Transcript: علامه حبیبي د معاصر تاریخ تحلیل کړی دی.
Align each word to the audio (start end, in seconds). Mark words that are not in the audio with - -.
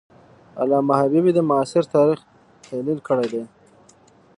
علامه 0.61 0.93
حبیبي 1.01 1.31
د 1.33 1.39
معاصر 1.49 1.83
تاریخ 1.95 2.19
تحلیل 2.65 2.99
کړی 3.07 3.25
دی. 3.33 3.43